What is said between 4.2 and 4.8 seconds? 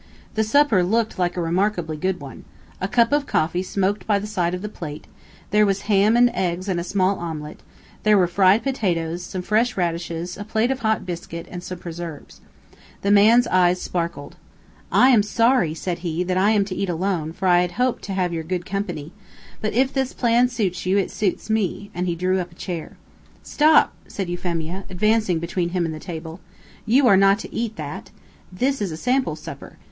side of the